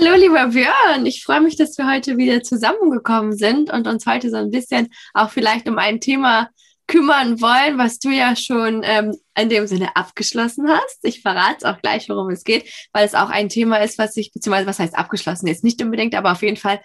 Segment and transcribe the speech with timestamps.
[0.00, 1.04] Hallo, lieber Björn.
[1.04, 4.88] Ich freue mich, dass wir heute wieder zusammengekommen sind und uns heute so ein bisschen
[5.12, 6.48] auch vielleicht um ein Thema
[6.86, 11.00] kümmern wollen, was du ja schon ähm, in dem Sinne abgeschlossen hast.
[11.02, 12.64] Ich verrate es auch gleich, worum es geht,
[12.94, 16.14] weil es auch ein Thema ist, was sich, beziehungsweise was heißt abgeschlossen, jetzt nicht unbedingt,
[16.14, 16.80] aber auf jeden Fall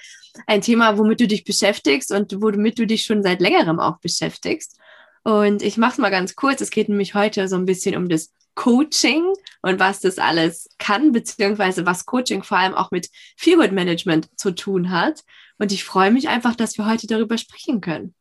[0.45, 4.77] ein Thema, womit du dich beschäftigst und womit du dich schon seit längerem auch beschäftigst.
[5.23, 6.59] Und ich mache es mal ganz kurz.
[6.59, 9.25] Es geht nämlich heute so ein bisschen um das Coaching
[9.61, 14.53] und was das alles kann, beziehungsweise was Coaching vor allem auch mit Feelgood Management zu
[14.53, 15.23] tun hat.
[15.57, 18.13] Und ich freue mich einfach, dass wir heute darüber sprechen können.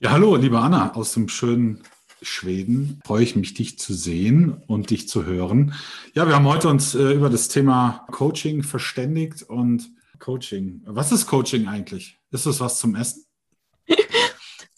[0.00, 1.82] Ja, hallo, liebe Anna aus dem schönen
[2.20, 3.00] Schweden.
[3.06, 5.72] Freue ich mich, dich zu sehen und dich zu hören.
[6.12, 10.82] Ja, wir haben heute uns äh, über das Thema Coaching verständigt und Coaching.
[10.84, 12.18] Was ist Coaching eigentlich?
[12.30, 13.27] Ist das was zum Essen?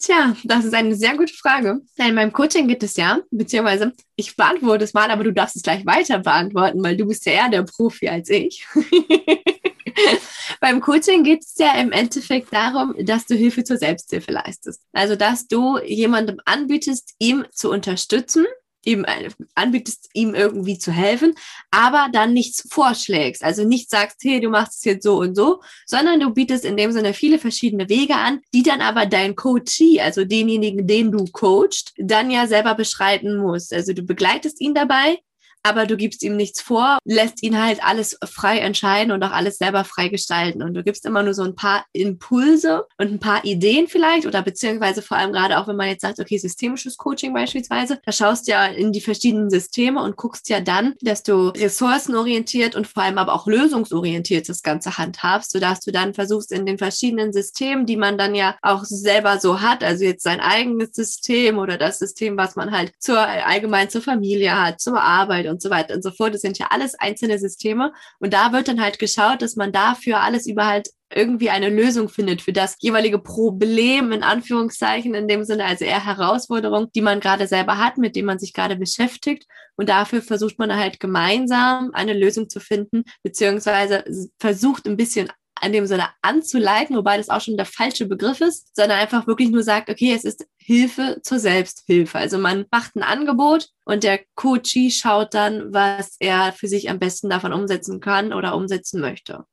[0.01, 1.79] Tja, das ist eine sehr gute Frage.
[1.95, 5.61] In meinem Coaching geht es ja, beziehungsweise ich beantworte es mal, aber du darfst es
[5.61, 8.65] gleich weiter beantworten, weil du bist ja eher der Profi als ich.
[10.59, 14.81] Beim Coaching geht es ja im Endeffekt darum, dass du Hilfe zur Selbsthilfe leistest.
[14.91, 18.45] Also, dass du jemandem anbietest, ihm zu unterstützen,
[18.85, 21.35] ihm äh, anbietest, ihm irgendwie zu helfen,
[21.71, 23.43] aber dann nichts vorschlägst.
[23.43, 26.77] Also nicht sagst, hey, du machst es jetzt so und so, sondern du bietest in
[26.77, 31.25] dem Sinne viele verschiedene Wege an, die dann aber dein Coachee, also denjenigen, den du
[31.25, 33.71] coachst, dann ja selber beschreiten muss.
[33.71, 35.19] Also du begleitest ihn dabei,
[35.63, 39.57] aber du gibst ihm nichts vor, lässt ihn halt alles frei entscheiden und auch alles
[39.57, 40.63] selber frei gestalten.
[40.63, 44.41] Und du gibst immer nur so ein paar Impulse und ein paar Ideen vielleicht oder
[44.41, 48.47] beziehungsweise vor allem gerade auch, wenn man jetzt sagt, okay, systemisches Coaching beispielsweise, da schaust
[48.47, 53.03] du ja in die verschiedenen Systeme und guckst ja dann, dass du ressourcenorientiert und vor
[53.03, 57.85] allem aber auch lösungsorientiert das Ganze handhabst, sodass du dann versuchst in den verschiedenen Systemen,
[57.85, 61.99] die man dann ja auch selber so hat, also jetzt sein eigenes System oder das
[61.99, 66.03] System, was man halt zur allgemein zur Familie hat, zur Arbeit und so weiter und
[66.03, 66.33] so fort.
[66.33, 67.93] Das sind ja alles einzelne Systeme.
[68.19, 72.09] Und da wird dann halt geschaut, dass man dafür alles über halt irgendwie eine Lösung
[72.09, 77.19] findet für das jeweilige Problem, in Anführungszeichen, in dem Sinne, also eher Herausforderung, die man
[77.19, 79.45] gerade selber hat, mit dem man sich gerade beschäftigt.
[79.75, 84.03] Und dafür versucht man halt gemeinsam eine Lösung zu finden, beziehungsweise
[84.39, 85.29] versucht ein bisschen
[85.63, 89.49] in dem Sinne anzuleiten, wobei das auch schon der falsche Begriff ist, sondern einfach wirklich
[89.49, 92.17] nur sagt, okay, es ist Hilfe zur Selbsthilfe.
[92.19, 96.99] Also man macht ein Angebot und der Coachie schaut dann, was er für sich am
[96.99, 99.45] besten davon umsetzen kann oder umsetzen möchte.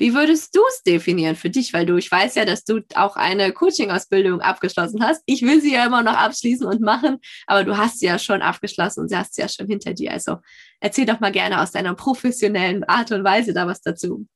[0.00, 1.72] Wie würdest du es definieren für dich?
[1.72, 5.22] Weil du, ich weiß ja, dass du auch eine Coaching-Ausbildung abgeschlossen hast.
[5.26, 8.40] Ich will sie ja immer noch abschließen und machen, aber du hast sie ja schon
[8.40, 10.12] abgeschlossen und sie hast sie ja schon hinter dir.
[10.12, 10.36] Also
[10.78, 14.28] erzähl doch mal gerne aus deiner professionellen Art und Weise da was dazu.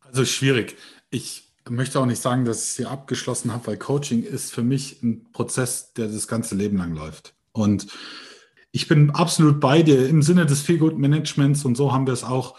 [0.00, 0.76] Also schwierig.
[1.10, 5.02] Ich möchte auch nicht sagen, dass ich sie abgeschlossen habe, weil Coaching ist für mich
[5.02, 7.34] ein Prozess, der das ganze Leben lang läuft.
[7.52, 7.86] Und
[8.72, 12.24] ich bin absolut bei dir im Sinne des Feelgood Managements und so haben wir es
[12.24, 12.58] auch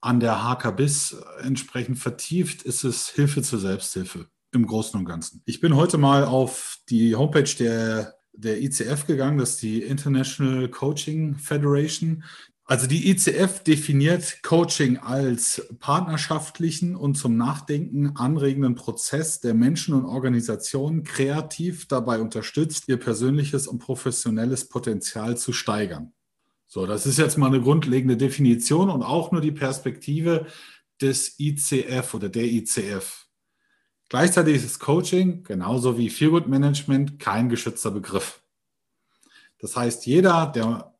[0.00, 5.42] an der HKBIS entsprechend vertieft, ist es Hilfe zur Selbsthilfe im Großen und Ganzen.
[5.44, 10.68] Ich bin heute mal auf die Homepage der, der ICF gegangen, das ist die International
[10.68, 12.24] Coaching Federation.
[12.64, 20.04] Also die ICF definiert Coaching als partnerschaftlichen und zum Nachdenken anregenden Prozess, der Menschen und
[20.04, 26.12] Organisationen kreativ dabei unterstützt, ihr persönliches und professionelles Potenzial zu steigern.
[26.68, 30.46] So, das ist jetzt mal eine grundlegende Definition und auch nur die Perspektive
[31.00, 33.26] des ICF oder der ICF.
[34.08, 38.42] Gleichzeitig ist Coaching genauso wie Feelgood Management kein geschützter Begriff.
[39.58, 40.91] Das heißt, jeder, der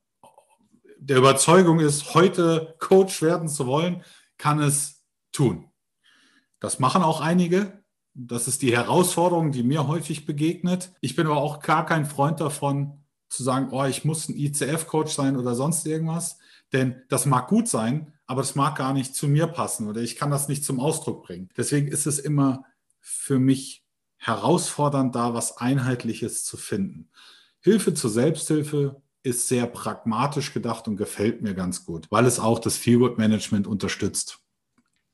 [1.05, 4.05] der Überzeugung ist, heute Coach werden zu wollen,
[4.39, 5.69] kann es tun.
[6.61, 7.83] Das machen auch einige.
[8.15, 10.93] Das ist die Herausforderung, die mir häufig begegnet.
[11.01, 15.13] Ich bin aber auch gar kein Freund davon, zu sagen, oh, ich muss ein ICF-Coach
[15.13, 16.39] sein oder sonst irgendwas.
[16.73, 20.17] Denn das mag gut sein, aber es mag gar nicht zu mir passen oder ich
[20.17, 21.49] kann das nicht zum Ausdruck bringen.
[21.57, 22.65] Deswegen ist es immer
[23.01, 23.85] für mich
[24.19, 27.11] herausfordernd, da was Einheitliches zu finden.
[27.61, 32.59] Hilfe zur Selbsthilfe ist sehr pragmatisch gedacht und gefällt mir ganz gut, weil es auch
[32.59, 34.39] das Feelgood Management unterstützt.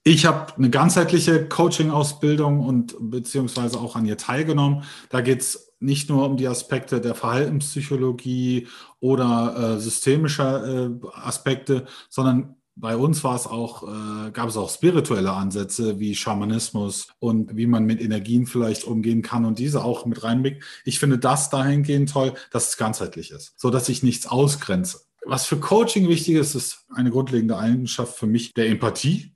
[0.05, 4.85] Ich habe eine ganzheitliche Coaching-Ausbildung und beziehungsweise auch an ihr teilgenommen.
[5.11, 8.69] Da geht es nicht nur um die Aspekte der Verhaltenspsychologie
[9.01, 14.71] oder äh, systemischer äh, Aspekte, sondern bei uns war es auch, äh, gab es auch
[14.71, 20.07] spirituelle Ansätze wie Schamanismus und wie man mit Energien vielleicht umgehen kann und diese auch
[20.07, 20.63] mit reinbringt.
[20.85, 25.01] Ich finde das dahingehend toll, dass es ganzheitlich ist, so dass ich nichts ausgrenze.
[25.27, 29.33] Was für Coaching wichtig ist, ist eine grundlegende Eigenschaft für mich der Empathie.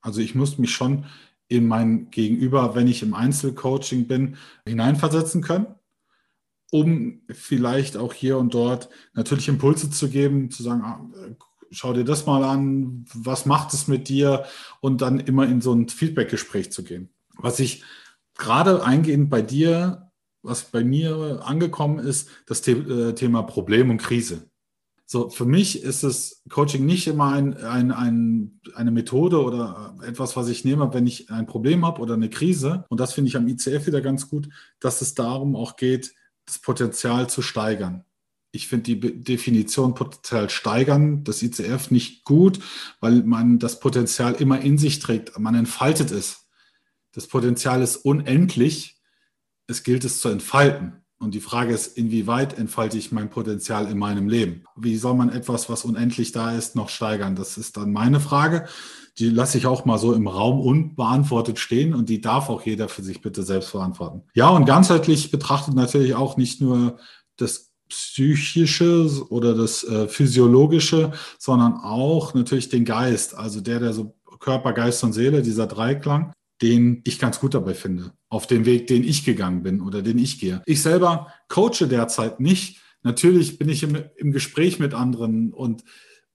[0.00, 1.04] Also ich muss mich schon
[1.48, 5.66] in mein Gegenüber, wenn ich im Einzelcoaching bin, hineinversetzen können
[6.72, 11.00] um vielleicht auch hier und dort natürlich Impulse zu geben, zu sagen, ah,
[11.70, 14.44] schau dir das mal an, was macht es mit dir
[14.80, 17.10] und dann immer in so ein Feedback-Gespräch zu gehen.
[17.36, 17.82] Was ich
[18.36, 20.10] gerade eingehend bei dir,
[20.42, 24.48] was bei mir angekommen ist, das äh, Thema Problem und Krise.
[25.08, 30.36] So, für mich ist das Coaching nicht immer ein, ein, ein, eine Methode oder etwas,
[30.36, 32.84] was ich nehme, wenn ich ein Problem habe oder eine Krise.
[32.88, 34.48] Und das finde ich am ICF wieder ganz gut,
[34.80, 36.12] dass es darum auch geht,
[36.44, 38.04] das Potenzial zu steigern.
[38.56, 42.58] Ich finde die Definition Potenzial steigern des ICF nicht gut,
[43.00, 45.38] weil man das Potenzial immer in sich trägt.
[45.38, 46.46] Man entfaltet es.
[47.12, 48.98] Das Potenzial ist unendlich.
[49.66, 51.04] Es gilt es zu entfalten.
[51.18, 54.64] Und die Frage ist, inwieweit entfalte ich mein Potenzial in meinem Leben?
[54.74, 57.36] Wie soll man etwas, was unendlich da ist, noch steigern?
[57.36, 58.66] Das ist dann meine Frage.
[59.18, 62.88] Die lasse ich auch mal so im Raum unbeantwortet stehen und die darf auch jeder
[62.88, 64.22] für sich bitte selbst beantworten.
[64.32, 66.98] Ja, und ganzheitlich betrachtet natürlich auch nicht nur
[67.36, 74.14] das psychische oder das äh, physiologische, sondern auch natürlich den Geist, also der, der so
[74.40, 78.86] Körper, Geist und Seele, dieser Dreiklang, den ich ganz gut dabei finde, auf dem Weg,
[78.86, 80.62] den ich gegangen bin oder den ich gehe.
[80.66, 82.80] Ich selber coache derzeit nicht.
[83.02, 85.84] Natürlich bin ich im, im Gespräch mit anderen und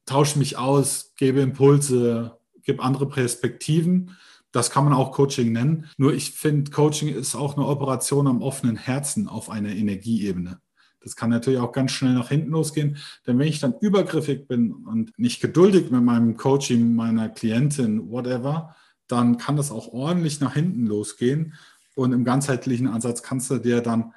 [0.06, 4.18] tausche mich aus, gebe Impulse, gebe andere Perspektiven.
[4.52, 5.90] Das kann man auch Coaching nennen.
[5.98, 10.60] Nur ich finde, Coaching ist auch eine Operation am offenen Herzen auf einer Energieebene.
[11.02, 14.72] Das kann natürlich auch ganz schnell nach hinten losgehen, denn wenn ich dann übergriffig bin
[14.72, 18.76] und nicht geduldig mit meinem Coaching, meiner Klientin, whatever,
[19.08, 21.54] dann kann das auch ordentlich nach hinten losgehen.
[21.96, 24.14] Und im ganzheitlichen Ansatz kannst du dir dann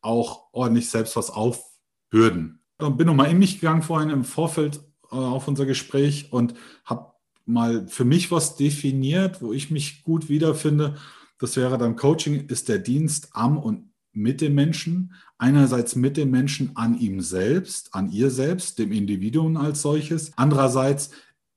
[0.00, 2.60] auch ordentlich selbst was aufbürden.
[2.78, 4.80] Und bin nochmal in mich gegangen vorhin im Vorfeld
[5.10, 6.54] äh, auf unser Gespräch und
[6.84, 7.12] habe
[7.44, 10.96] mal für mich was definiert, wo ich mich gut wiederfinde.
[11.38, 13.85] Das wäre dann Coaching ist der Dienst am und
[14.16, 15.14] mit dem Menschen.
[15.38, 20.32] Einerseits mit dem Menschen an ihm selbst, an ihr selbst, dem Individuum als solches.
[20.36, 21.10] Andererseits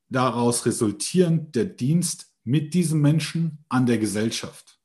[0.10, 4.80] daraus resultierend der Dienst mit diesem Menschen an der Gesellschaft.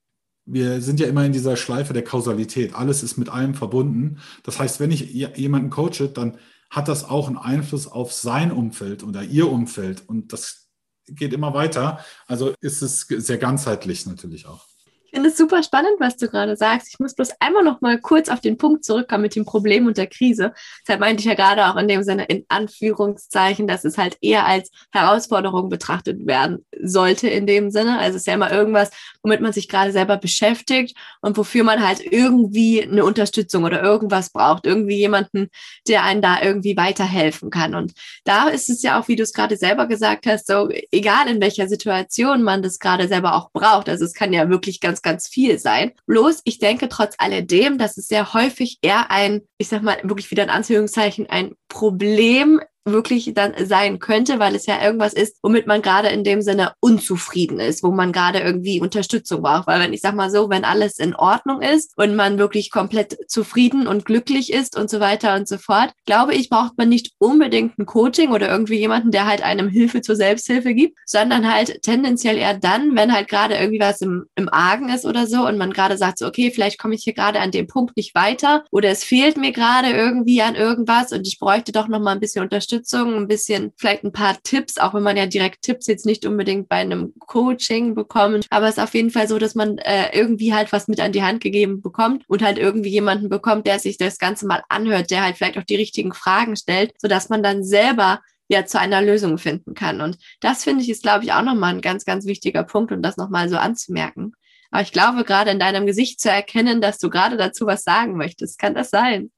[0.47, 2.75] Wir sind ja immer in dieser Schleife der Kausalität.
[2.75, 4.19] Alles ist mit allem verbunden.
[4.43, 6.39] Das heißt, wenn ich jemanden coache, dann
[6.69, 10.07] hat das auch einen Einfluss auf sein Umfeld oder ihr Umfeld.
[10.07, 10.69] Und das
[11.07, 12.05] geht immer weiter.
[12.27, 14.67] Also ist es sehr ganzheitlich natürlich auch.
[15.15, 16.89] Finde es super spannend, was du gerade sagst.
[16.89, 19.97] Ich muss bloß einmal noch mal kurz auf den Punkt zurückkommen mit dem Problem und
[19.97, 20.53] der Krise.
[20.83, 24.45] Deshalb meinte ich ja gerade auch in dem Sinne in Anführungszeichen, dass es halt eher
[24.45, 28.01] als Herausforderung betrachtet werden sollte in dem Sinne.
[28.01, 28.91] Also es ist ja immer irgendwas,
[29.23, 34.31] womit man sich gerade selber beschäftigt und wofür man halt irgendwie eine Unterstützung oder irgendwas
[34.31, 34.67] braucht.
[34.67, 35.49] Irgendwie jemanden,
[35.87, 37.77] der einen da irgendwie weiterhelfen kann.
[37.77, 37.93] Und
[38.25, 41.41] da ist es ja auch, wie du es gerade selber gesagt hast, so egal in
[41.41, 43.89] welcher Situation man das gerade selber auch braucht.
[43.89, 45.93] Also es kann ja wirklich ganz ganz viel sein.
[46.07, 50.33] Bloß, ich denke trotz alledem, dass es sehr häufig eher ein, ich sag mal wirklich
[50.33, 55.67] wieder in Anführungszeichen, ein Problem wirklich dann sein könnte, weil es ja irgendwas ist, womit
[55.67, 59.67] man gerade in dem Sinne unzufrieden ist, wo man gerade irgendwie Unterstützung braucht.
[59.67, 63.17] Weil wenn ich sag mal so, wenn alles in Ordnung ist und man wirklich komplett
[63.29, 67.13] zufrieden und glücklich ist und so weiter und so fort, glaube ich, braucht man nicht
[67.19, 71.83] unbedingt ein Coaching oder irgendwie jemanden, der halt einem Hilfe zur Selbsthilfe gibt, sondern halt
[71.83, 75.57] tendenziell eher dann, wenn halt gerade irgendwie was im, im Argen ist oder so und
[75.57, 78.65] man gerade sagt so, okay, vielleicht komme ich hier gerade an dem Punkt nicht weiter
[78.71, 82.21] oder es fehlt mir gerade irgendwie an irgendwas und ich bräuchte doch noch mal ein
[82.21, 85.87] bisschen Unterstützung Unterstützung, ein bisschen vielleicht ein paar Tipps, auch wenn man ja direkt Tipps
[85.87, 88.47] jetzt nicht unbedingt bei einem Coaching bekommt.
[88.51, 91.13] Aber es ist auf jeden Fall so, dass man äh, irgendwie halt was mit an
[91.13, 95.11] die Hand gegeben bekommt und halt irgendwie jemanden bekommt, der sich das Ganze mal anhört,
[95.11, 99.01] der halt vielleicht auch die richtigen Fragen stellt, sodass man dann selber ja zu einer
[99.01, 100.01] Lösung finden kann.
[100.01, 103.03] Und das finde ich ist, glaube ich, auch nochmal ein ganz, ganz wichtiger Punkt, um
[103.03, 104.33] das nochmal so anzumerken.
[104.71, 108.17] Aber ich glaube, gerade in deinem Gesicht zu erkennen, dass du gerade dazu was sagen
[108.17, 108.59] möchtest.
[108.59, 109.31] Kann das sein?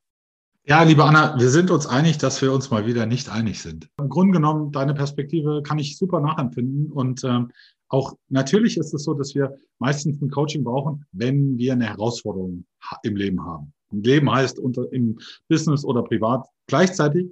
[0.68, 3.88] Ja, liebe Anna, wir sind uns einig, dass wir uns mal wieder nicht einig sind.
[4.00, 6.90] Im Grunde genommen, deine Perspektive kann ich super nachempfinden.
[6.90, 7.52] Und ähm,
[7.88, 12.64] auch natürlich ist es so, dass wir meistens ein Coaching brauchen, wenn wir eine Herausforderung
[13.04, 13.72] im Leben haben.
[13.92, 16.44] Im Leben heißt unter, im Business oder privat.
[16.66, 17.28] Gleichzeitig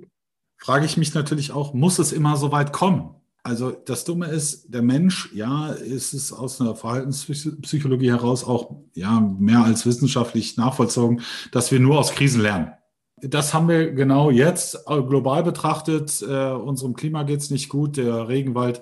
[0.57, 3.17] frage ich mich natürlich auch, muss es immer so weit kommen?
[3.43, 9.19] Also das Dumme ist, der Mensch, ja, ist es aus einer Verhaltenspsychologie heraus auch ja
[9.21, 12.71] mehr als wissenschaftlich nachvollzogen, dass wir nur aus Krisen lernen
[13.28, 16.23] das haben wir genau jetzt äh, global betrachtet.
[16.23, 17.97] Äh, unserem Klima geht es nicht gut.
[17.97, 18.81] Der Regenwald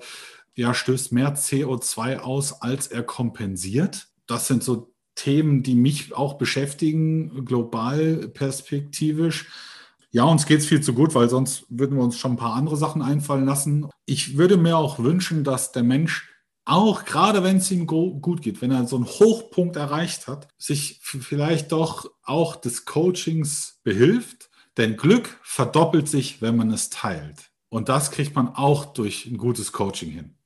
[0.55, 4.07] ja, stößt mehr CO2 aus, als er kompensiert.
[4.27, 9.47] Das sind so Themen, die mich auch beschäftigen, global perspektivisch.
[10.11, 12.53] Ja, uns geht es viel zu gut, weil sonst würden wir uns schon ein paar
[12.53, 13.89] andere Sachen einfallen lassen.
[14.05, 16.32] Ich würde mir auch wünschen, dass der Mensch
[16.65, 20.99] auch gerade wenn es ihm gut geht, wenn er so einen Hochpunkt erreicht hat, sich
[21.01, 24.49] vielleicht doch auch des Coachings behilft.
[24.77, 27.51] Denn Glück verdoppelt sich, wenn man es teilt.
[27.69, 30.37] Und das kriegt man auch durch ein gutes Coaching hin.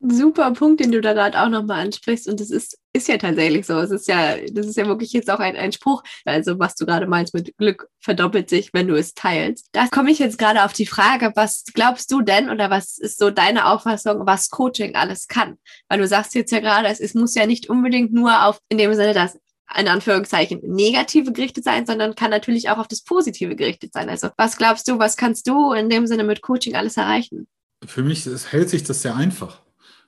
[0.00, 2.26] Super Punkt, den du da gerade auch nochmal ansprichst.
[2.26, 3.78] Und das ist, ist ja tatsächlich so.
[3.78, 6.02] Es ist ja, das ist ja wirklich jetzt auch ein, ein Spruch.
[6.24, 9.68] Also, was du gerade meinst mit Glück verdoppelt sich, wenn du es teilst.
[9.72, 13.18] Da komme ich jetzt gerade auf die Frage, was glaubst du denn oder was ist
[13.18, 15.56] so deine Auffassung, was Coaching alles kann?
[15.88, 18.78] Weil du sagst jetzt ja gerade, es, es muss ja nicht unbedingt nur auf, in
[18.78, 19.38] dem Sinne, dass
[19.78, 24.08] in Anführungszeichen negative gerichtet sein, sondern kann natürlich auch auf das Positive gerichtet sein.
[24.08, 27.46] Also, was glaubst du, was kannst du in dem Sinne mit Coaching alles erreichen?
[27.86, 29.62] Für mich hält sich das sehr einfach.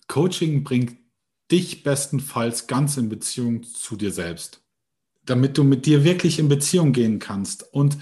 [0.09, 1.02] Coaching bringt
[1.51, 4.63] dich bestenfalls ganz in Beziehung zu dir selbst,
[5.25, 7.73] damit du mit dir wirklich in Beziehung gehen kannst.
[7.73, 7.99] Und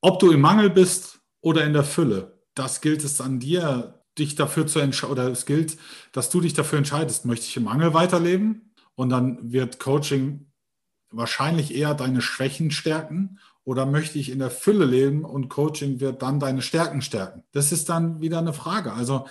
[0.00, 4.34] ob du im Mangel bist oder in der Fülle, das gilt es an dir, dich
[4.34, 5.76] dafür zu entscheiden, oder es gilt,
[6.12, 8.74] dass du dich dafür entscheidest, möchte ich im Mangel weiterleben?
[8.94, 10.46] Und dann wird Coaching
[11.10, 16.22] wahrscheinlich eher deine Schwächen stärken oder möchte ich in der Fülle leben und Coaching wird
[16.22, 17.44] dann deine Stärken stärken?
[17.52, 18.92] Das ist dann wieder eine Frage.
[18.92, 19.26] Also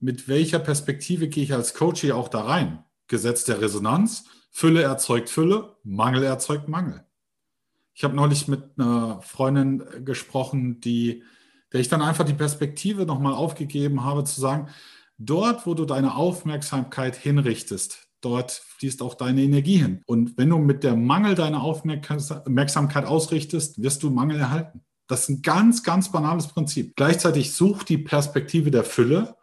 [0.00, 2.84] mit welcher Perspektive gehe ich als Coach hier auch da rein?
[3.08, 7.04] Gesetz der Resonanz, Fülle erzeugt Fülle, Mangel erzeugt Mangel.
[7.94, 11.22] Ich habe neulich mit einer Freundin gesprochen, die,
[11.72, 14.68] der ich dann einfach die Perspektive nochmal aufgegeben habe, zu sagen,
[15.18, 20.02] dort, wo du deine Aufmerksamkeit hinrichtest, dort fließt auch deine Energie hin.
[20.06, 24.82] Und wenn du mit der Mangel deine Aufmerksamkeit ausrichtest, wirst du Mangel erhalten.
[25.06, 26.96] Das ist ein ganz, ganz banales Prinzip.
[26.96, 29.36] Gleichzeitig such die Perspektive der Fülle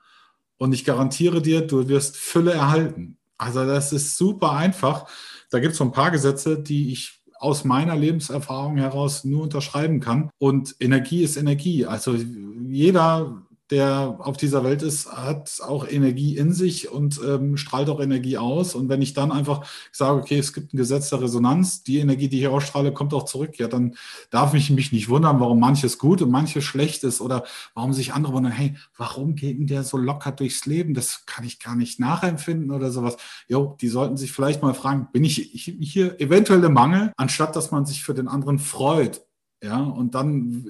[0.58, 3.18] und ich garantiere dir, du wirst Fülle erhalten.
[3.44, 5.08] Also das ist super einfach.
[5.52, 10.00] Da gibt es so ein paar Gesetze, die ich aus meiner Lebenserfahrung heraus nur unterschreiben
[10.00, 10.30] kann.
[10.38, 11.86] Und Energie ist Energie.
[11.86, 13.44] Also jeder
[13.74, 18.38] der auf dieser Welt ist, hat auch Energie in sich und ähm, strahlt auch Energie
[18.38, 18.76] aus.
[18.76, 22.28] Und wenn ich dann einfach sage, okay, es gibt ein Gesetz der Resonanz, die Energie,
[22.28, 23.96] die ich ausstrahle, kommt auch zurück, ja, dann
[24.30, 28.14] darf ich mich nicht wundern, warum manches gut und manches schlecht ist oder warum sich
[28.14, 30.94] andere wundern, hey, warum geht denn der so locker durchs Leben?
[30.94, 33.18] Das kann ich gar nicht nachempfinden oder sowas.
[33.48, 37.72] Jo, die sollten sich vielleicht mal fragen, bin ich hier eventuell im Mangel, anstatt dass
[37.72, 39.22] man sich für den anderen freut
[39.64, 40.66] ja, und dann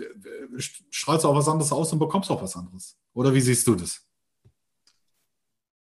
[0.59, 2.95] strahlst du auch was anderes aus und bekommst auch was anderes.
[3.13, 4.05] Oder wie siehst du das?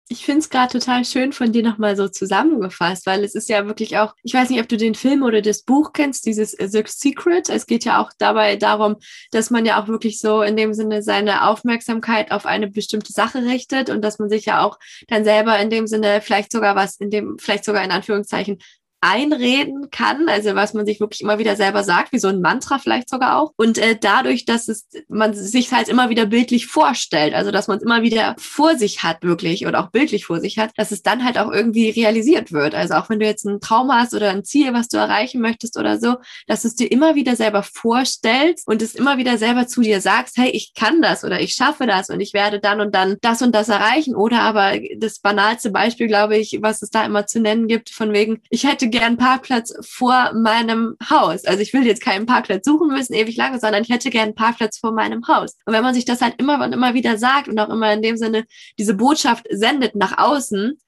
[0.08, 3.66] Ich finde es gerade total schön von dir nochmal so zusammengefasst, weil es ist ja
[3.66, 6.84] wirklich auch, ich weiß nicht, ob du den Film oder das Buch kennst, dieses The
[6.86, 7.48] Secret.
[7.48, 8.96] Es geht ja auch dabei darum,
[9.32, 13.42] dass man ja auch wirklich so in dem Sinne seine Aufmerksamkeit auf eine bestimmte Sache
[13.42, 16.98] richtet und dass man sich ja auch dann selber in dem Sinne vielleicht sogar was,
[16.98, 18.58] in dem, vielleicht sogar in Anführungszeichen
[19.06, 22.78] einreden kann, also was man sich wirklich immer wieder selber sagt, wie so ein Mantra
[22.78, 23.52] vielleicht sogar auch.
[23.56, 27.78] Und äh, dadurch, dass es man sich halt immer wieder bildlich vorstellt, also dass man
[27.78, 31.02] es immer wieder vor sich hat wirklich oder auch bildlich vor sich hat, dass es
[31.02, 32.74] dann halt auch irgendwie realisiert wird.
[32.74, 35.78] Also auch wenn du jetzt ein Traum hast oder ein Ziel, was du erreichen möchtest
[35.78, 39.66] oder so, dass du es dir immer wieder selber vorstellst und es immer wieder selber
[39.66, 42.80] zu dir sagst, hey, ich kann das oder ich schaffe das und ich werde dann
[42.80, 44.16] und dann das und das erreichen.
[44.16, 48.12] Oder aber das banalste Beispiel, glaube ich, was es da immer zu nennen gibt, von
[48.12, 51.44] wegen, ich hätte gern Parkplatz vor meinem Haus.
[51.44, 54.34] Also ich will jetzt keinen Parkplatz suchen müssen, ewig lange, sondern ich hätte gern einen
[54.34, 55.56] Parkplatz vor meinem Haus.
[55.66, 58.00] Und wenn man sich das halt immer und immer wieder sagt und auch immer in
[58.00, 58.46] dem Sinne
[58.78, 60.78] diese Botschaft sendet nach außen,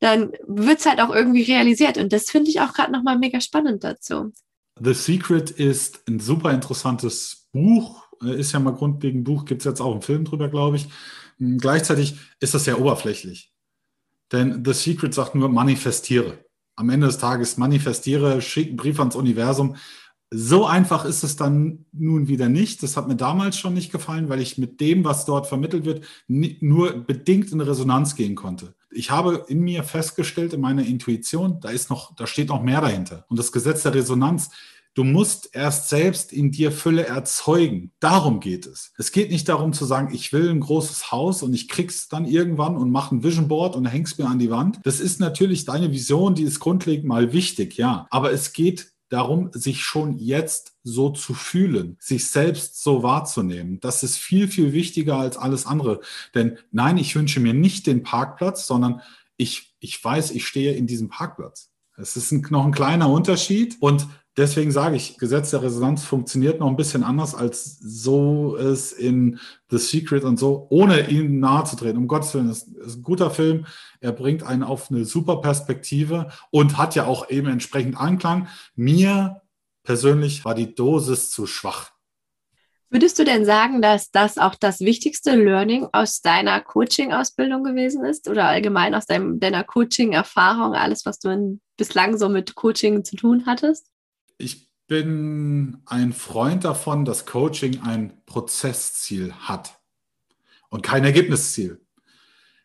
[0.00, 1.98] dann wird es halt auch irgendwie realisiert.
[1.98, 4.32] Und das finde ich auch gerade nochmal mega spannend dazu.
[4.80, 8.08] The Secret ist ein super interessantes Buch.
[8.22, 10.86] Äh, ist ja mal grundlegend Buch, gibt es jetzt auch einen Film drüber, glaube ich.
[11.38, 13.52] Hm, gleichzeitig ist das sehr oberflächlich.
[14.32, 16.47] Denn The Secret sagt nur, manifestiere
[16.78, 19.74] am Ende des Tages manifestiere, schicke einen Brief ans Universum.
[20.30, 22.84] So einfach ist es dann nun wieder nicht.
[22.84, 26.04] Das hat mir damals schon nicht gefallen, weil ich mit dem, was dort vermittelt wird,
[26.28, 28.74] nur bedingt in Resonanz gehen konnte.
[28.90, 32.80] Ich habe in mir festgestellt, in meiner Intuition, da ist noch, da steht noch mehr
[32.80, 33.24] dahinter.
[33.28, 34.50] Und das Gesetz der Resonanz
[34.94, 37.92] Du musst erst selbst in dir Fülle erzeugen.
[38.00, 38.92] Darum geht es.
[38.98, 42.24] Es geht nicht darum zu sagen, ich will ein großes Haus und ich krieg's dann
[42.24, 44.80] irgendwann und mache ein Vision Board und häng's mir an die Wand.
[44.84, 48.06] Das ist natürlich deine Vision, die ist grundlegend mal wichtig, ja.
[48.10, 53.80] Aber es geht darum, sich schon jetzt so zu fühlen, sich selbst so wahrzunehmen.
[53.80, 56.00] Das ist viel, viel wichtiger als alles andere.
[56.34, 59.00] Denn nein, ich wünsche mir nicht den Parkplatz, sondern
[59.36, 61.70] ich, ich weiß, ich stehe in diesem Parkplatz.
[61.96, 64.06] Es ist ein, noch ein kleiner Unterschied und
[64.38, 69.38] deswegen sage ich, Gesetz der Resonanz funktioniert noch ein bisschen anders, als so es in
[69.70, 71.98] The Secret und so, ohne ihm nahe zu treten.
[71.98, 73.66] Um Gottes Willen, das ist ein guter Film.
[74.00, 78.48] Er bringt einen auf eine super Perspektive und hat ja auch eben entsprechend Anklang.
[78.74, 79.42] Mir
[79.82, 81.90] persönlich war die Dosis zu schwach.
[82.90, 88.28] Würdest du denn sagen, dass das auch das wichtigste Learning aus deiner Coaching-Ausbildung gewesen ist
[88.30, 93.16] oder allgemein aus deinem, deiner Coaching-Erfahrung, alles, was du in, bislang so mit Coaching zu
[93.16, 93.90] tun hattest?
[94.38, 99.78] Ich bin ein Freund davon, dass Coaching ein Prozessziel hat
[100.70, 101.80] und kein Ergebnisziel.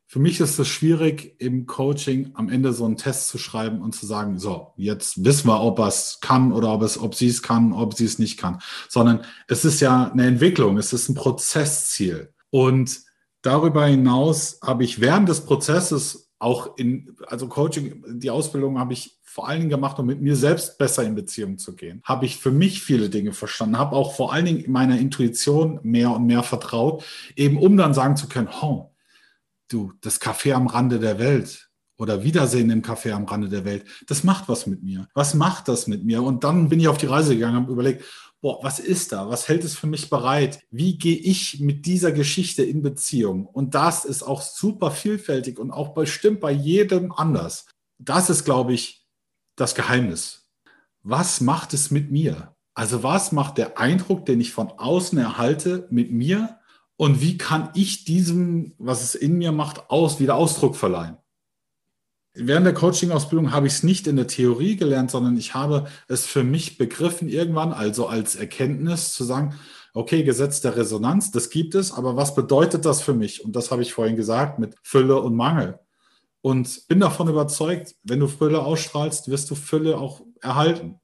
[0.05, 3.95] Für mich ist es schwierig, im Coaching am Ende so einen Test zu schreiben und
[3.95, 7.27] zu sagen, so, jetzt wissen wir, ob er es kann oder ob, es, ob sie
[7.27, 11.09] es kann, ob sie es nicht kann, sondern es ist ja eine Entwicklung, es ist
[11.09, 12.31] ein Prozessziel.
[12.51, 13.01] Und
[13.41, 19.17] darüber hinaus habe ich während des Prozesses auch in, also Coaching, die Ausbildung habe ich
[19.33, 22.03] vor allen Dingen gemacht, um mit mir selbst besser in Beziehung zu gehen.
[22.03, 26.11] Habe ich für mich viele Dinge verstanden, habe auch vor allen Dingen meiner Intuition mehr
[26.11, 27.03] und mehr vertraut,
[27.35, 28.91] eben um dann sagen zu können, oh,
[29.69, 33.85] du, das Café am Rande der Welt oder Wiedersehen im Café am Rande der Welt,
[34.05, 35.07] das macht was mit mir.
[35.15, 36.21] Was macht das mit mir?
[36.21, 38.03] Und dann bin ich auf die Reise gegangen und überlegt,
[38.39, 39.29] boah, was ist da?
[39.29, 40.59] Was hält es für mich bereit?
[40.69, 43.47] Wie gehe ich mit dieser Geschichte in Beziehung?
[43.47, 47.65] Und das ist auch super vielfältig und auch bestimmt bei jedem anders.
[47.97, 49.02] Das ist, glaube ich,
[49.55, 50.49] das Geheimnis.
[51.01, 52.55] Was macht es mit mir?
[52.73, 56.59] Also was macht der Eindruck, den ich von außen erhalte, mit mir?
[56.95, 61.17] und wie kann ich diesem, was es in mir macht, aus, wieder Ausdruck verleihen?
[62.35, 66.25] Während der Coaching-Ausbildung habe ich es nicht in der Theorie gelernt, sondern ich habe es
[66.25, 69.53] für mich begriffen irgendwann, also als Erkenntnis zu sagen,
[69.93, 73.45] okay, Gesetz der Resonanz, das gibt es, aber was bedeutet das für mich?
[73.45, 75.79] Und das habe ich vorhin gesagt mit Fülle und Mangel.
[76.45, 80.99] Und bin davon überzeugt, wenn du Fülle ausstrahlst, wirst du Fülle auch erhalten.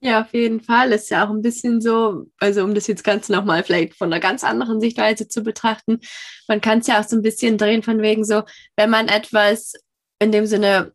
[0.00, 0.90] Ja, auf jeden Fall.
[0.92, 4.20] Ist ja auch ein bisschen so, also um das jetzt ganz nochmal vielleicht von einer
[4.20, 6.00] ganz anderen Sichtweise zu betrachten,
[6.48, 8.42] man kann es ja auch so ein bisschen drehen von wegen so,
[8.74, 9.74] wenn man etwas
[10.18, 10.94] in dem Sinne,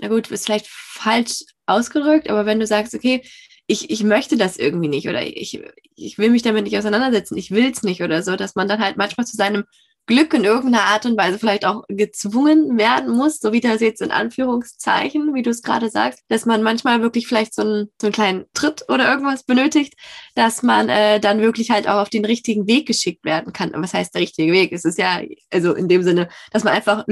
[0.00, 3.22] na gut, ist vielleicht falsch ausgedrückt, aber wenn du sagst, okay,
[3.66, 5.62] ich, ich möchte das irgendwie nicht oder ich,
[5.94, 8.80] ich will mich damit nicht auseinandersetzen, ich will es nicht oder so, dass man dann
[8.80, 9.64] halt manchmal zu seinem
[10.08, 14.02] Glück in irgendeiner Art und Weise vielleicht auch gezwungen werden muss, so wie das jetzt
[14.02, 18.08] in Anführungszeichen, wie du es gerade sagst, dass man manchmal wirklich vielleicht so einen, so
[18.08, 19.94] einen kleinen Tritt oder irgendwas benötigt,
[20.34, 23.74] dass man äh, dann wirklich halt auch auf den richtigen Weg geschickt werden kann.
[23.74, 24.72] Und was heißt der richtige Weg?
[24.72, 25.20] Es ist ja,
[25.52, 27.04] also in dem Sinne, dass man einfach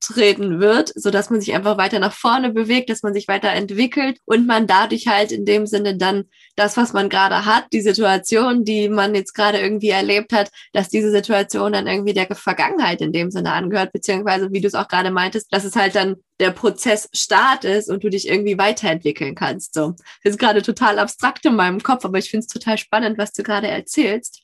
[0.00, 3.50] losgetreten wird, so dass man sich einfach weiter nach vorne bewegt, dass man sich weiter
[3.50, 6.24] entwickelt und man dadurch halt in dem Sinne dann
[6.56, 10.88] das, was man gerade hat, die Situation, die man jetzt gerade irgendwie erlebt hat, dass
[10.88, 14.88] diese Situation dann irgendwie der Vergangenheit in dem Sinne angehört, beziehungsweise wie du es auch
[14.88, 19.34] gerade meintest, dass es halt dann der Prozess Start ist und du dich irgendwie weiterentwickeln
[19.34, 19.74] kannst.
[19.74, 23.18] So, das ist gerade total abstrakt in meinem Kopf, aber ich finde es total spannend,
[23.18, 24.42] was du gerade erzählst.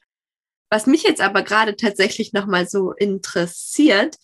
[0.68, 4.16] Was mich jetzt aber gerade tatsächlich nochmal so interessiert,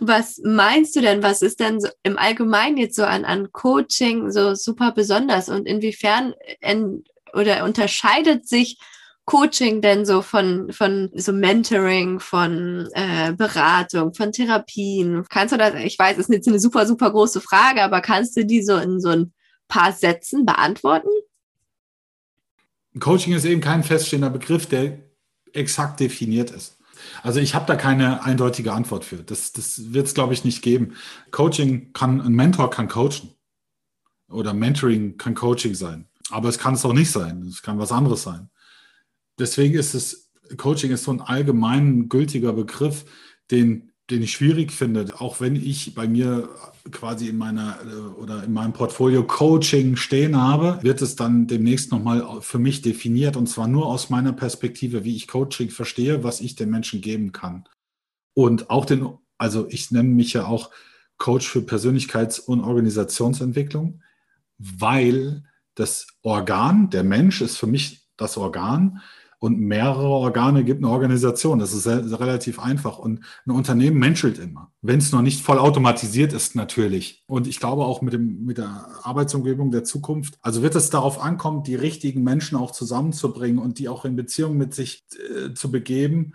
[0.00, 4.30] was meinst du denn, was ist denn so im Allgemeinen jetzt so an, an Coaching
[4.30, 8.78] so super besonders und inwiefern in, oder unterscheidet sich
[9.24, 15.26] Coaching denn so von, von so Mentoring, von äh, Beratung, von Therapien?
[15.28, 18.36] Kannst du das, ich weiß, es ist jetzt eine super, super große Frage, aber kannst
[18.38, 19.34] du die so in so ein
[19.68, 21.10] paar Sätzen beantworten?
[22.98, 24.98] Coaching ist eben kein feststehender Begriff, der
[25.52, 26.77] exakt definiert ist.
[27.22, 29.18] Also ich habe da keine eindeutige Antwort für.
[29.18, 30.94] Das, das wird es, glaube ich, nicht geben.
[31.30, 33.34] Coaching kann, ein Mentor kann coachen.
[34.30, 36.06] Oder Mentoring kann Coaching sein.
[36.30, 37.42] Aber es kann es auch nicht sein.
[37.42, 38.50] Es kann was anderes sein
[39.38, 43.04] deswegen ist es, Coaching ist so ein allgemein gültiger Begriff,
[43.50, 46.48] den, den ich schwierig finde, auch wenn ich bei mir
[46.90, 51.92] quasi in meiner äh, oder in meinem Portfolio Coaching stehen habe, wird es dann demnächst
[51.92, 56.40] nochmal für mich definiert und zwar nur aus meiner Perspektive, wie ich Coaching verstehe, was
[56.40, 57.68] ich den Menschen geben kann.
[58.34, 60.70] Und auch den, also ich nenne mich ja auch
[61.18, 64.02] Coach für Persönlichkeits- und Organisationsentwicklung,
[64.58, 65.44] weil
[65.74, 69.00] das Organ, der Mensch ist für mich das Organ,
[69.40, 71.58] und mehrere Organe gibt eine Organisation.
[71.58, 72.98] Das ist relativ einfach.
[72.98, 77.22] Und ein Unternehmen menschelt immer, wenn es noch nicht voll automatisiert ist, natürlich.
[77.26, 81.22] Und ich glaube auch mit, dem, mit der Arbeitsumgebung der Zukunft, also wird es darauf
[81.22, 85.70] ankommen, die richtigen Menschen auch zusammenzubringen und die auch in Beziehung mit sich äh, zu
[85.70, 86.34] begeben.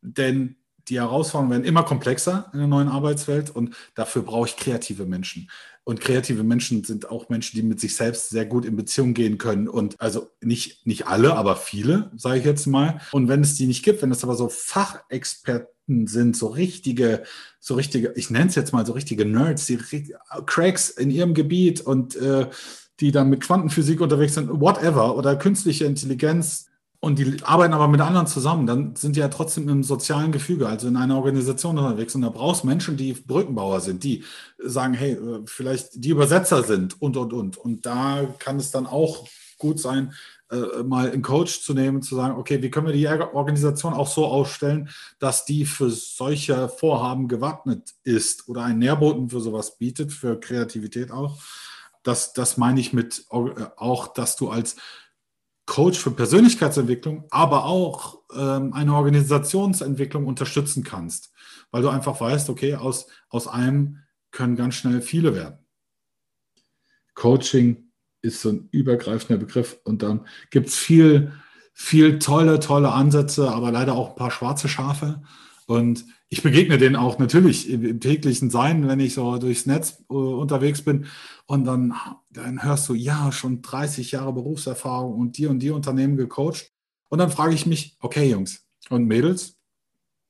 [0.00, 0.56] Denn
[0.88, 5.48] die Herausforderungen werden immer komplexer in der neuen Arbeitswelt und dafür brauche ich kreative Menschen.
[5.84, 9.36] Und kreative Menschen sind auch Menschen, die mit sich selbst sehr gut in Beziehung gehen
[9.36, 9.68] können.
[9.68, 13.00] Und also nicht, nicht alle, aber viele, sage ich jetzt mal.
[13.10, 17.24] Und wenn es die nicht gibt, wenn es aber so Fachexperten sind, so richtige,
[17.58, 19.78] so richtige, ich nenne es jetzt mal so richtige Nerds, die
[20.46, 22.48] Cracks in ihrem Gebiet und äh,
[23.00, 26.66] die dann mit Quantenphysik unterwegs sind, whatever, oder künstliche Intelligenz,
[27.04, 30.68] und die arbeiten aber mit anderen zusammen, dann sind die ja trotzdem im sozialen Gefüge,
[30.68, 32.14] also in einer Organisation unterwegs.
[32.14, 34.22] Und da brauchst Menschen, die Brückenbauer sind, die
[34.58, 37.56] sagen, hey, äh, vielleicht die Übersetzer sind und, und, und.
[37.56, 39.26] Und da kann es dann auch
[39.58, 40.12] gut sein,
[40.52, 44.08] äh, mal einen Coach zu nehmen, zu sagen, okay, wie können wir die Organisation auch
[44.08, 44.88] so aufstellen,
[45.18, 51.10] dass die für solche Vorhaben gewappnet ist oder einen Nährboten für sowas bietet, für Kreativität
[51.10, 51.42] auch.
[52.04, 54.76] Das, das meine ich mit äh, auch, dass du als
[55.72, 61.32] Coach für Persönlichkeitsentwicklung, aber auch ähm, eine Organisationsentwicklung unterstützen kannst,
[61.70, 64.00] weil du einfach weißt, okay, aus, aus einem
[64.32, 65.64] können ganz schnell viele werden.
[67.14, 69.78] Coaching ist so ein übergreifender Begriff.
[69.84, 71.32] Und dann gibt es viel,
[71.72, 75.22] viel tolle, tolle Ansätze, aber leider auch ein paar schwarze Schafe.
[75.72, 80.14] Und ich begegne denen auch natürlich im, täglichen Sein, wenn ich so durchs Netz äh,
[80.14, 81.06] unterwegs bin.
[81.46, 81.94] Und dann,
[82.30, 86.70] dann hörst du, ja, schon 30 Jahre Berufserfahrung und die und die Unternehmen gecoacht.
[87.08, 89.56] Und dann frage ich mich, okay, Jungs und Mädels,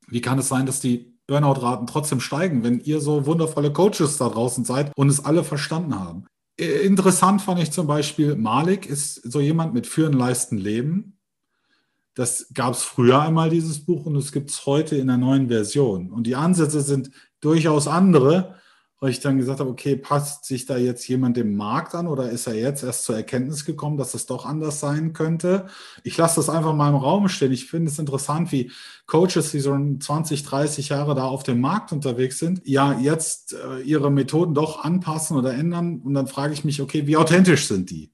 [0.09, 4.29] wie kann es sein, dass die Burnout-Raten trotzdem steigen, wenn ihr so wundervolle Coaches da
[4.29, 6.27] draußen seid und es alle verstanden haben?
[6.59, 11.19] Äh, interessant fand ich zum Beispiel, Malik ist so jemand mit Führen, Leisten, Leben.
[12.15, 15.49] Das gab es früher einmal, dieses Buch, und es gibt es heute in der neuen
[15.49, 16.11] Version.
[16.11, 18.57] Und die Ansätze sind durchaus andere,
[19.03, 22.31] weil ich dann gesagt habe, okay, passt sich da jetzt jemand dem Markt an oder
[22.31, 25.67] ist er jetzt erst zur Erkenntnis gekommen, dass es doch anders sein könnte?
[26.05, 27.51] Ich lasse das einfach mal im Raum stehen.
[27.51, 28.71] Ich finde es interessant, wie
[29.07, 33.81] Coaches, die so 20, 30 Jahre da auf dem Markt unterwegs sind, ja, jetzt äh,
[33.81, 36.01] ihre Methoden doch anpassen oder ändern.
[36.01, 38.12] Und dann frage ich mich, okay, wie authentisch sind die?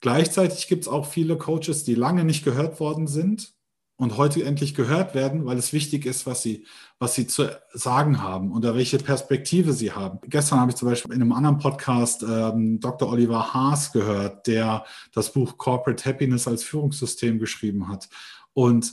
[0.00, 3.54] Gleichzeitig gibt es auch viele Coaches, die lange nicht gehört worden sind
[3.96, 6.66] und heute endlich gehört werden, weil es wichtig ist, was sie,
[6.98, 10.18] was sie zu sagen haben oder welche Perspektive sie haben.
[10.24, 13.10] Gestern habe ich zum Beispiel in einem anderen Podcast ähm, Dr.
[13.10, 18.08] Oliver Haas gehört, der das Buch Corporate Happiness als Führungssystem geschrieben hat
[18.52, 18.92] und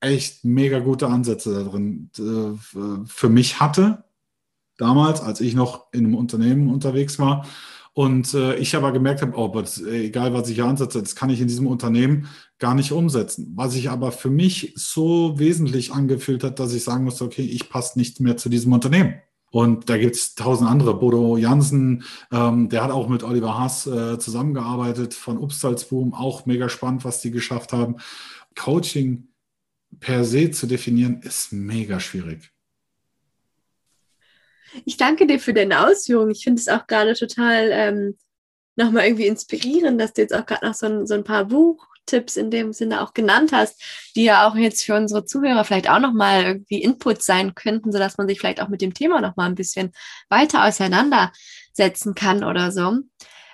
[0.00, 4.04] echt mega gute Ansätze da drin äh, für mich hatte,
[4.78, 7.46] damals, als ich noch in einem Unternehmen unterwegs war.
[7.98, 11.30] Und äh, ich aber gemerkt habe, oh, but, egal was ich hier ansetze, das kann
[11.30, 12.28] ich in diesem Unternehmen
[12.60, 13.50] gar nicht umsetzen.
[13.56, 17.68] Was sich aber für mich so wesentlich angefühlt hat, dass ich sagen musste, okay, ich
[17.68, 19.14] passe nicht mehr zu diesem Unternehmen.
[19.50, 20.96] Und da gibt es tausend andere.
[20.96, 26.68] Bodo Jansen, ähm, der hat auch mit Oliver Haas äh, zusammengearbeitet von Upstalsboom, auch mega
[26.68, 27.96] spannend, was die geschafft haben.
[28.54, 29.26] Coaching
[29.98, 32.52] per se zu definieren, ist mega schwierig.
[34.84, 36.30] Ich danke dir für deine Ausführungen.
[36.30, 38.18] Ich finde es auch gerade total ähm,
[38.76, 42.36] nochmal irgendwie inspirierend, dass du jetzt auch gerade noch so ein, so ein paar Buchtipps
[42.36, 43.82] in dem Sinne auch genannt hast,
[44.14, 48.16] die ja auch jetzt für unsere Zuhörer vielleicht auch nochmal irgendwie Input sein könnten, sodass
[48.18, 49.92] man sich vielleicht auch mit dem Thema nochmal ein bisschen
[50.28, 52.98] weiter auseinandersetzen kann oder so.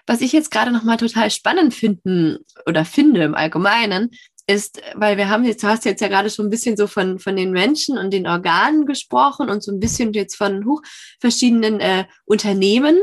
[0.07, 4.11] Was ich jetzt gerade nochmal total spannend finden oder finde im Allgemeinen,
[4.46, 7.18] ist, weil wir haben jetzt, du hast jetzt ja gerade schon ein bisschen so von,
[7.18, 10.83] von den Menschen und den Organen gesprochen und so ein bisschen jetzt von hoch
[11.18, 13.02] verschiedenen äh, Unternehmen.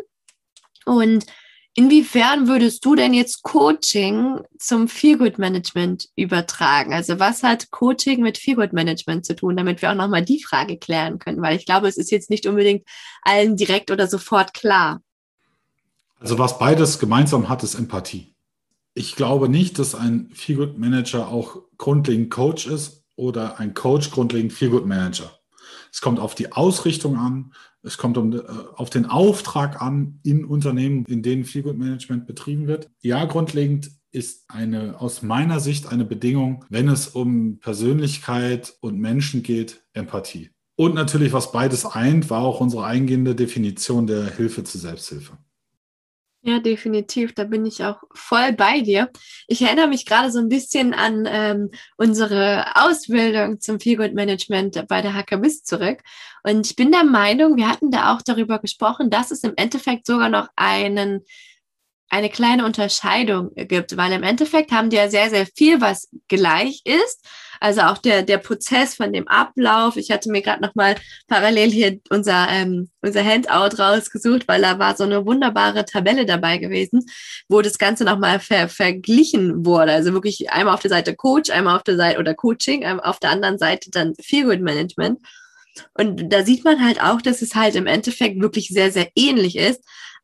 [0.86, 1.26] Und
[1.74, 6.94] inwiefern würdest du denn jetzt Coaching zum Feelgood Management übertragen?
[6.94, 10.78] Also was hat Coaching mit Feelgood Management zu tun, damit wir auch nochmal die Frage
[10.78, 11.42] klären können?
[11.42, 12.88] Weil ich glaube, es ist jetzt nicht unbedingt
[13.24, 15.02] allen direkt oder sofort klar.
[16.20, 18.31] Also was beides gemeinsam hat, ist Empathie
[18.94, 24.54] ich glaube nicht, dass ein Feelgood Manager auch grundlegend Coach ist oder ein Coach grundlegend
[24.54, 25.32] Feelgood Manager.
[25.92, 28.42] Es kommt auf die Ausrichtung an, es kommt um, äh,
[28.76, 32.90] auf den Auftrag an in Unternehmen, in denen Feelgood Management betrieben wird.
[33.02, 39.42] Ja, grundlegend ist eine aus meiner Sicht eine Bedingung, wenn es um Persönlichkeit und Menschen
[39.42, 40.52] geht, Empathie.
[40.76, 45.38] Und natürlich, was beides eint, war auch unsere eingehende Definition der Hilfe zur Selbsthilfe.
[46.44, 47.36] Ja, definitiv.
[47.36, 49.12] Da bin ich auch voll bei dir.
[49.48, 55.04] Ich erinnere mich gerade so ein bisschen an ähm, unsere Ausbildung zum Feelgood Management bei
[55.04, 56.00] der HKBIS zurück.
[56.44, 60.08] Und ich bin der Meinung, wir hatten da auch darüber gesprochen, dass es im Endeffekt
[60.08, 61.24] sogar noch einen
[62.12, 66.82] eine kleine Unterscheidung gibt, weil im Endeffekt haben die ja sehr, sehr viel, was gleich
[66.84, 67.26] ist.
[67.62, 69.96] Also auch der, der Prozess von dem Ablauf.
[69.96, 70.96] Ich hatte mir gerade nochmal
[71.28, 76.58] parallel hier unser, ähm, unser Handout rausgesucht, weil da war so eine wunderbare Tabelle dabei
[76.58, 77.06] gewesen,
[77.48, 79.94] wo das Ganze nochmal ver verglichen wurde.
[79.94, 83.30] Also wirklich einmal auf der Seite Coach, einmal auf der Seite oder Coaching, auf der
[83.30, 85.20] anderen Seite dann Feelgood Management.
[85.94, 89.56] Und da sieht man halt auch, dass es halt im Endeffekt wirklich sehr, sehr ähnlich
[89.56, 89.82] ist.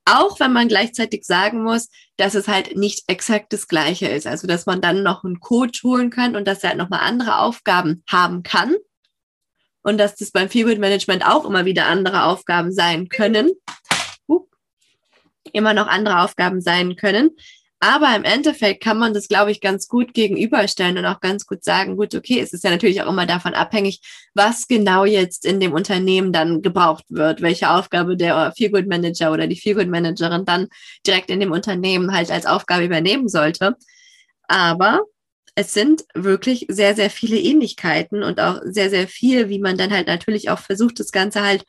[0.09, 4.25] Auch wenn man gleichzeitig sagen muss, dass es halt nicht exakt das Gleiche ist.
[4.25, 7.39] Also, dass man dann noch einen Coach holen kann und dass er halt nochmal andere
[7.39, 8.75] Aufgaben haben kann.
[9.83, 13.51] Und dass das beim Feelgood Management auch immer wieder andere Aufgaben sein können.
[15.53, 17.31] immer noch andere Aufgaben sein können.
[17.79, 21.63] Aber im Endeffekt kann man das, glaube ich, ganz gut gegenüberstellen und auch ganz gut
[21.63, 24.01] sagen, gut, okay, es ist ja natürlich auch immer davon abhängig,
[24.33, 29.45] was genau jetzt in dem Unternehmen dann gebraucht wird, welche Aufgabe der Feelgood Manager oder
[29.45, 30.67] die Feelgood Managerin dann
[31.05, 33.75] direkt in dem Unternehmen halt als Aufgabe übernehmen sollte.
[34.47, 35.01] Aber
[35.53, 39.91] es sind wirklich sehr, sehr viele Ähnlichkeiten und auch sehr, sehr viel, wie man dann
[39.91, 41.63] halt natürlich auch versucht, das Ganze halt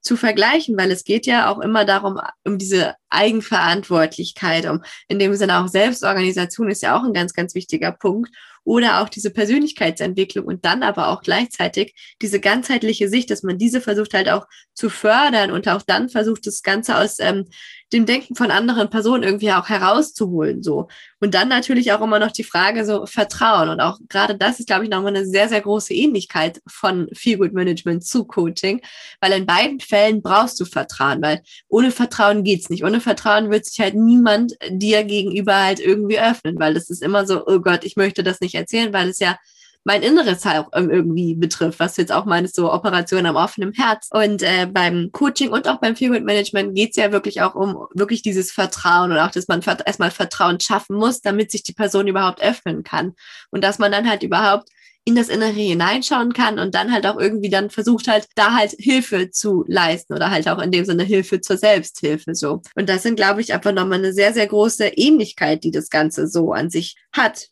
[0.00, 5.34] zu vergleichen, weil es geht ja auch immer darum, um diese Eigenverantwortlichkeit, um in dem
[5.34, 8.30] Sinne auch Selbstorganisation ist ja auch ein ganz, ganz wichtiger Punkt
[8.64, 13.80] oder auch diese Persönlichkeitsentwicklung und dann aber auch gleichzeitig diese ganzheitliche Sicht, dass man diese
[13.80, 17.46] versucht halt auch zu fördern und auch dann versucht, das Ganze aus ähm,
[17.92, 20.88] dem Denken von anderen Personen irgendwie auch herauszuholen, so.
[21.18, 24.66] Und dann natürlich auch immer noch die Frage so Vertrauen und auch gerade das ist,
[24.66, 28.80] glaube ich, nochmal eine sehr, sehr große Ähnlichkeit von Feel Good Management zu Coaching,
[29.20, 32.84] weil in beiden Fällen brauchst du Vertrauen, weil ohne Vertrauen geht's nicht.
[32.84, 37.26] Ohne Vertrauen wird sich halt niemand dir gegenüber halt irgendwie öffnen, weil das ist immer
[37.26, 39.38] so, oh Gott, ich möchte das nicht erzählen, weil es ja
[39.84, 44.08] mein Inneres halt auch irgendwie betrifft, was jetzt auch meinst, so Operation am offenen Herz.
[44.12, 47.86] Und äh, beim Coaching und auch beim Feelgood Management geht es ja wirklich auch um
[47.94, 52.08] wirklich dieses Vertrauen und auch, dass man erstmal Vertrauen schaffen muss, damit sich die Person
[52.08, 53.14] überhaupt öffnen kann.
[53.50, 54.68] Und dass man dann halt überhaupt
[55.06, 58.72] in das Innere hineinschauen kann und dann halt auch irgendwie dann versucht halt, da halt
[58.78, 62.60] Hilfe zu leisten oder halt auch in dem Sinne Hilfe zur Selbsthilfe so.
[62.74, 66.28] Und das sind, glaube ich, einfach nochmal eine sehr, sehr große Ähnlichkeit, die das Ganze
[66.28, 67.48] so an sich hat.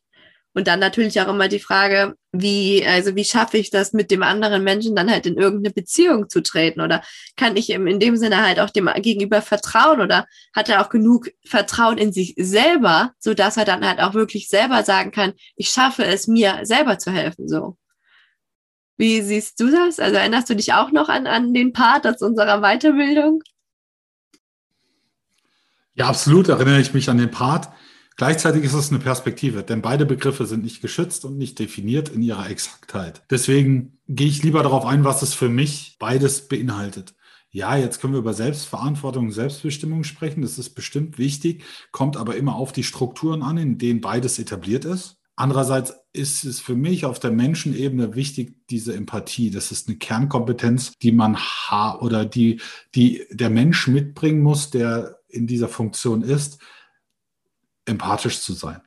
[0.55, 4.23] Und dann natürlich auch immer die Frage, wie, also wie schaffe ich das, mit dem
[4.23, 6.81] anderen Menschen dann halt in irgendeine Beziehung zu treten?
[6.81, 7.03] Oder
[7.37, 10.01] kann ich ihm in dem Sinne halt auch dem Gegenüber vertrauen?
[10.01, 14.15] Oder hat er auch genug Vertrauen in sich selber, so dass er dann halt auch
[14.15, 17.77] wirklich selber sagen kann, ich schaffe es, mir selber zu helfen, so.
[18.97, 20.01] Wie siehst du das?
[20.01, 23.43] Also erinnerst du dich auch noch an, an den Part aus unserer Weiterbildung?
[25.95, 27.69] Ja, absolut erinnere ich mich an den Part.
[28.19, 32.21] Gleichzeitig ist es eine Perspektive, denn beide Begriffe sind nicht geschützt und nicht definiert in
[32.21, 33.23] ihrer Exaktheit.
[33.31, 37.15] Deswegen gehe ich lieber darauf ein, was es für mich beides beinhaltet.
[37.51, 40.43] Ja, jetzt können wir über Selbstverantwortung und Selbstbestimmung sprechen.
[40.43, 44.85] Das ist bestimmt wichtig, kommt aber immer auf die Strukturen an, in denen beides etabliert
[44.85, 45.19] ist.
[45.37, 49.53] Andererseits ist es für mich auf der Menschenebene wichtig, diese Empathie.
[49.53, 52.61] Das ist eine Kernkompetenz, die man ha oder die,
[52.97, 56.59] die der Mensch mitbringen muss, der in dieser Funktion ist
[57.88, 58.81] empathisch zu sein,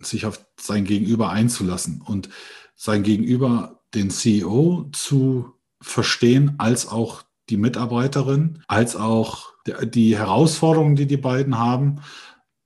[0.00, 2.28] sich auf sein Gegenüber einzulassen und
[2.74, 11.06] sein Gegenüber, den CEO, zu verstehen, als auch die Mitarbeiterin, als auch die Herausforderungen, die
[11.06, 12.00] die beiden haben,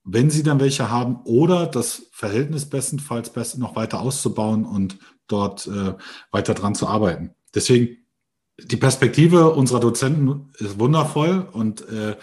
[0.04, 5.66] wenn sie dann welche haben, oder das Verhältnis bestenfalls best noch weiter auszubauen und dort
[5.66, 5.94] äh,
[6.32, 7.34] weiter dran zu arbeiten.
[7.54, 7.98] Deswegen
[8.64, 12.16] die Perspektive unserer Dozenten ist wundervoll und äh,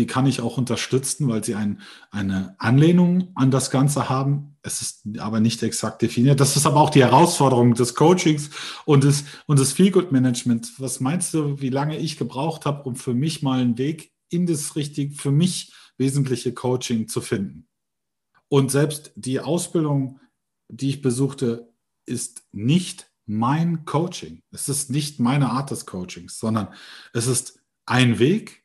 [0.00, 4.56] die kann ich auch unterstützen, weil sie ein, eine Anlehnung an das Ganze haben.
[4.62, 6.40] Es ist aber nicht exakt definiert.
[6.40, 8.48] Das ist aber auch die Herausforderung des Coachings
[8.86, 10.80] und des, und des Feelgood-Management.
[10.80, 14.46] Was meinst du, wie lange ich gebraucht habe, um für mich mal einen Weg in
[14.46, 17.68] das richtig, für mich wesentliche Coaching zu finden?
[18.48, 20.18] Und selbst die Ausbildung,
[20.68, 21.74] die ich besuchte,
[22.06, 24.42] ist nicht mein Coaching.
[24.50, 26.68] Es ist nicht meine Art des Coachings, sondern
[27.12, 28.59] es ist ein Weg,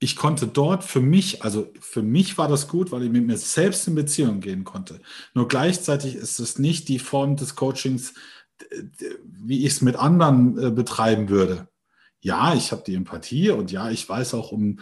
[0.00, 3.36] ich konnte dort für mich, also für mich war das gut, weil ich mit mir
[3.36, 5.00] selbst in Beziehung gehen konnte.
[5.34, 8.14] Nur gleichzeitig ist es nicht die Form des Coachings,
[9.24, 11.68] wie ich es mit anderen äh, betreiben würde.
[12.20, 14.80] Ja, ich habe die Empathie und ja, ich weiß auch um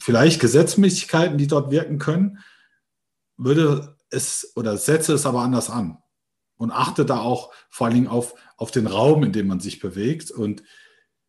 [0.00, 2.38] vielleicht Gesetzmäßigkeiten, die dort wirken können,
[3.36, 5.98] würde es oder setze es aber anders an
[6.56, 9.80] und achte da auch vor allen Dingen auf, auf den Raum, in dem man sich
[9.80, 10.62] bewegt und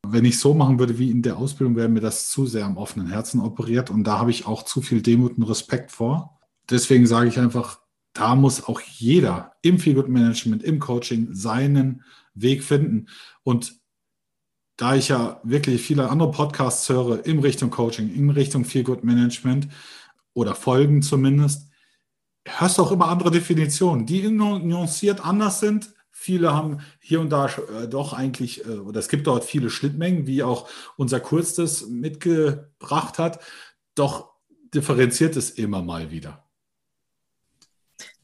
[0.06, 2.78] wenn ich so machen würde wie in der Ausbildung, wäre mir das zu sehr am
[2.78, 6.40] offenen Herzen operiert und da habe ich auch zu viel Demut und Respekt vor.
[6.70, 7.80] Deswegen sage ich einfach,
[8.14, 13.08] da muss auch jeder im Feelgood Management, im Coaching seinen Weg finden.
[13.44, 13.80] Und
[14.76, 19.68] da ich ja wirklich viele andere Podcasts höre in Richtung Coaching, in Richtung Feelgood Management
[20.34, 21.70] oder Folgen zumindest,
[22.46, 25.94] hörst du auch immer andere Definitionen, die nuanciert anders sind,
[26.28, 30.28] Viele haben hier und da äh, doch eigentlich, äh, oder es gibt dort viele Schnittmengen,
[30.28, 33.40] wie auch unser Kurs das mitgebracht hat.
[33.96, 34.34] Doch
[34.74, 36.46] differenziert es immer mal wieder.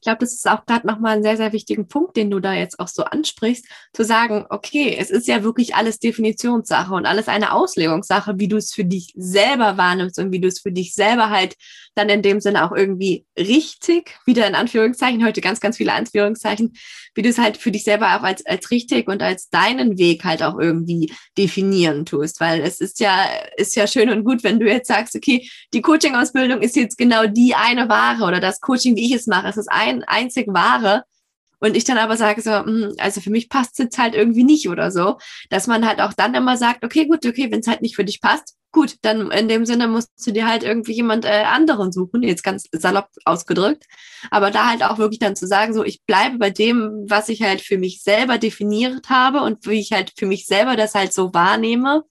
[0.04, 2.80] Glaube, das ist auch gerade nochmal ein sehr, sehr wichtigen Punkt, den du da jetzt
[2.80, 7.54] auch so ansprichst, zu sagen, okay, es ist ja wirklich alles Definitionssache und alles eine
[7.54, 11.30] Auslegungssache, wie du es für dich selber wahrnimmst und wie du es für dich selber
[11.30, 11.56] halt
[11.96, 16.74] dann in dem Sinne auch irgendwie richtig, wieder in Anführungszeichen, heute ganz, ganz viele Anführungszeichen,
[17.16, 20.24] wie du es halt für dich selber auch als, als richtig und als deinen Weg
[20.24, 22.40] halt auch irgendwie definieren tust.
[22.40, 23.26] Weil es ist ja,
[23.58, 27.28] ist ja schön und gut, wenn du jetzt sagst, okay, die Coaching-Ausbildung ist jetzt genau
[27.28, 31.04] die eine Ware oder das Coaching, wie ich es mache, ist ein einzig Ware
[31.64, 34.44] und ich dann aber sage so, hm, also für mich passt es jetzt halt irgendwie
[34.44, 35.18] nicht oder so,
[35.50, 38.04] dass man halt auch dann immer sagt, okay, gut, okay, wenn es halt nicht für
[38.04, 41.94] dich passt, gut, dann in dem Sinne musst du dir halt irgendwie jemand äh, anderen
[41.94, 43.86] suchen, jetzt ganz salopp ausgedrückt.
[44.30, 47.42] Aber da halt auch wirklich dann zu sagen, so, ich bleibe bei dem, was ich
[47.44, 51.14] halt für mich selber definiert habe und wie ich halt für mich selber das halt
[51.14, 52.04] so wahrnehme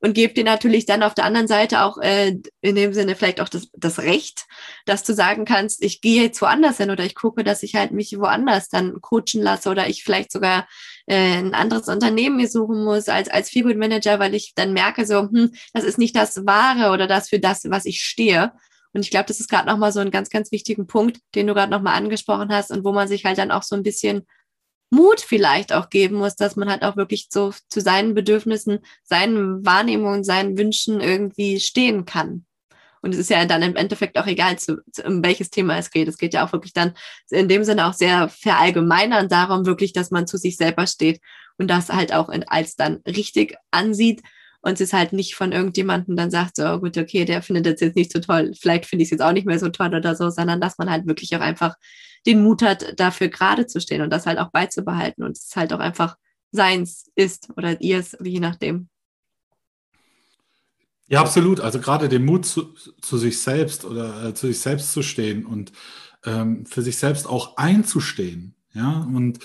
[0.00, 3.40] und gebe dir natürlich dann auf der anderen Seite auch äh, in dem Sinne vielleicht
[3.40, 4.46] auch das, das Recht,
[4.84, 7.92] dass du sagen kannst, ich gehe jetzt woanders hin oder ich gucke, dass ich halt
[7.92, 10.68] mich woanders dann coachen lasse oder ich vielleicht sogar
[11.06, 15.06] äh, ein anderes Unternehmen mir suchen muss als, als Feelgood Manager, weil ich dann merke
[15.06, 18.52] so, hm, das ist nicht das Wahre oder das für das, was ich stehe.
[18.92, 21.54] Und ich glaube, das ist gerade nochmal so ein ganz, ganz wichtigen Punkt, den du
[21.54, 24.26] gerade nochmal angesprochen hast und wo man sich halt dann auch so ein bisschen
[24.90, 29.64] Mut vielleicht auch geben muss, dass man halt auch wirklich so zu seinen Bedürfnissen, seinen
[29.64, 32.46] Wahrnehmungen, seinen Wünschen irgendwie stehen kann.
[33.02, 35.90] Und es ist ja dann im Endeffekt auch egal, zu, zu, um welches Thema es
[35.90, 36.08] geht.
[36.08, 36.94] Es geht ja auch wirklich dann
[37.30, 41.20] in dem Sinne auch sehr verallgemeinern darum, wirklich, dass man zu sich selber steht
[41.58, 44.22] und das halt auch in, als dann richtig ansieht
[44.64, 47.96] und es halt nicht von irgendjemandem dann sagt, so gut, okay, der findet das jetzt
[47.96, 50.30] nicht so toll, vielleicht finde ich es jetzt auch nicht mehr so toll oder so,
[50.30, 51.74] sondern dass man halt wirklich auch einfach
[52.26, 55.74] den Mut hat, dafür gerade zu stehen und das halt auch beizubehalten und es halt
[55.74, 56.16] auch einfach
[56.50, 58.88] seins ist oder ihrs, je nachdem.
[61.08, 61.60] Ja, absolut.
[61.60, 62.72] Also gerade den Mut zu,
[63.02, 65.72] zu sich selbst oder äh, zu sich selbst zu stehen und
[66.24, 68.54] ähm, für sich selbst auch einzustehen.
[68.72, 69.40] Ja, und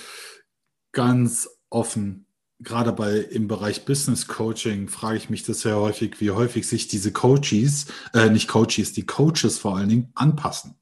[0.94, 2.26] ganz offen
[2.60, 6.88] gerade bei im Bereich Business Coaching frage ich mich das sehr häufig, wie häufig sich
[6.88, 10.76] diese Coaches, äh, nicht Coaches, die Coaches vor allen Dingen anpassen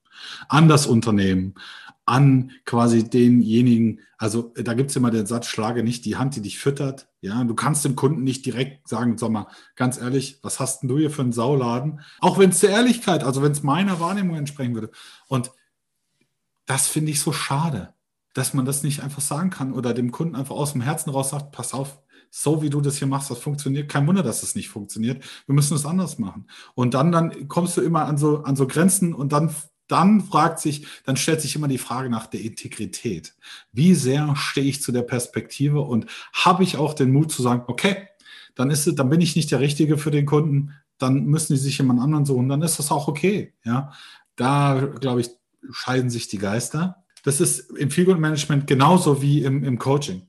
[0.50, 1.54] an das Unternehmen,
[2.06, 6.42] an quasi denjenigen, also da gibt es immer den Satz, schlage nicht die Hand, die
[6.42, 7.08] dich füttert.
[7.22, 10.90] Ja, du kannst dem Kunden nicht direkt sagen, sag mal, ganz ehrlich, was hast denn
[10.90, 12.00] du hier für einen Sauladen?
[12.20, 14.90] Auch wenn es der Ehrlichkeit, also wenn es meiner Wahrnehmung entsprechen würde.
[15.28, 15.52] Und
[16.66, 17.94] das finde ich so schade
[18.38, 21.32] dass man das nicht einfach sagen kann oder dem Kunden einfach aus dem Herzen raus
[21.32, 21.98] sagt, pass auf,
[22.30, 23.90] so wie du das hier machst, das funktioniert.
[23.90, 25.24] Kein Wunder, dass es das nicht funktioniert.
[25.48, 26.48] Wir müssen es anders machen.
[26.76, 29.56] Und dann, dann kommst du immer an so, an so Grenzen und dann,
[29.88, 33.34] dann fragt sich, dann stellt sich immer die Frage nach der Integrität.
[33.72, 37.64] Wie sehr stehe ich zu der Perspektive und habe ich auch den Mut zu sagen,
[37.66, 38.08] okay,
[38.54, 41.60] dann ist es, dann bin ich nicht der Richtige für den Kunden, dann müssen die
[41.60, 43.56] sich jemand anderen suchen, dann ist das auch okay.
[43.66, 43.94] Ja,
[44.36, 45.32] da glaube ich,
[45.72, 47.04] scheiden sich die Geister.
[47.28, 50.26] Das ist im Feelgood Management genauso wie im, im Coaching.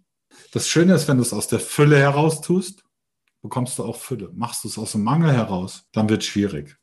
[0.51, 2.83] Das Schöne ist, wenn du es aus der Fülle heraus tust,
[3.41, 4.33] bekommst du auch Fülle.
[4.35, 6.77] Machst du es aus dem Mangel heraus, dann wird es schwierig.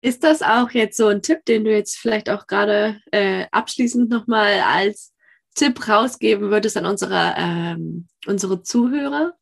[0.00, 4.10] Ist das auch jetzt so ein Tipp, den du jetzt vielleicht auch gerade äh, abschließend
[4.10, 5.12] nochmal als
[5.56, 9.32] Tipp rausgeben würdest an unsere, ähm, unsere Zuhörer?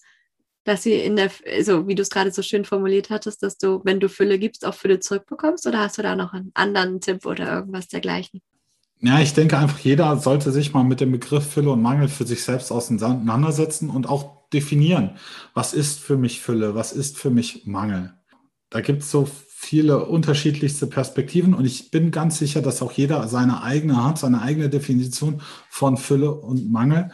[0.64, 3.82] Dass sie in der, also wie du es gerade so schön formuliert hattest, dass du,
[3.84, 5.66] wenn du Fülle gibst, auch Fülle zurückbekommst?
[5.66, 8.40] Oder hast du da noch einen anderen Tipp oder irgendwas dergleichen?
[9.00, 12.26] Ja, ich denke einfach, jeder sollte sich mal mit dem Begriff Fülle und Mangel für
[12.26, 15.16] sich selbst auseinandersetzen und auch definieren,
[15.54, 18.14] was ist für mich Fülle, was ist für mich Mangel.
[18.70, 19.28] Da gibt es so
[19.58, 24.40] viele unterschiedlichste Perspektiven und ich bin ganz sicher, dass auch jeder seine eigene hat, seine
[24.40, 27.10] eigene Definition von Fülle und Mangel.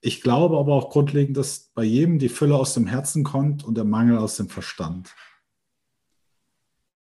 [0.00, 3.76] Ich glaube aber auch grundlegend, dass bei jedem die Fülle aus dem Herzen kommt und
[3.76, 5.14] der Mangel aus dem Verstand.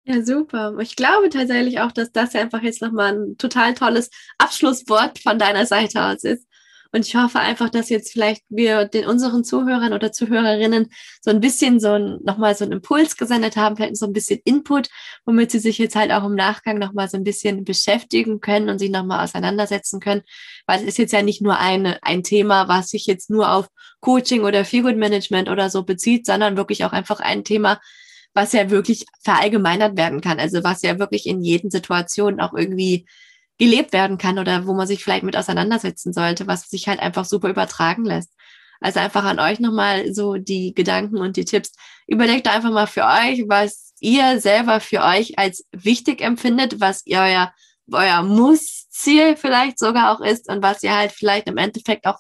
[0.06, 0.76] Ja, super.
[0.80, 5.64] Ich glaube tatsächlich auch, dass das einfach jetzt nochmal ein total tolles Abschlusswort von deiner
[5.64, 6.46] Seite aus ist.
[6.92, 10.90] Und ich hoffe einfach, dass jetzt vielleicht wir den unseren Zuhörern oder Zuhörerinnen
[11.22, 14.40] so ein bisschen so ein, nochmal so einen Impuls gesendet haben, vielleicht so ein bisschen
[14.44, 14.88] Input,
[15.24, 18.78] womit sie sich jetzt halt auch im Nachgang nochmal so ein bisschen beschäftigen können und
[18.78, 20.22] sich nochmal auseinandersetzen können.
[20.66, 23.66] Weil es ist jetzt ja nicht nur eine, ein Thema, was sich jetzt nur auf
[24.00, 27.80] Coaching oder Feelgood Management oder so bezieht, sondern wirklich auch einfach ein Thema,
[28.34, 30.40] was ja wirklich verallgemeinert werden kann.
[30.40, 33.06] Also was ja wirklich in jeden Situationen auch irgendwie
[33.58, 37.24] gelebt werden kann oder wo man sich vielleicht mit auseinandersetzen sollte, was sich halt einfach
[37.24, 38.32] super übertragen lässt.
[38.80, 41.72] Also einfach an euch nochmal so die Gedanken und die Tipps.
[42.06, 47.20] Überlegt einfach mal für euch, was ihr selber für euch als wichtig empfindet, was ihr
[47.20, 47.54] euer,
[47.92, 52.18] euer Muss-Ziel vielleicht sogar auch ist und was ihr halt vielleicht im Endeffekt auch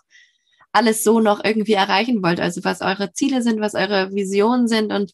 [0.72, 2.40] alles so noch irgendwie erreichen wollt.
[2.40, 5.12] Also was eure Ziele sind, was eure Visionen sind und